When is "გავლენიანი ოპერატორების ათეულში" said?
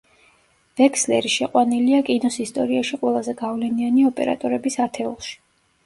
3.45-5.43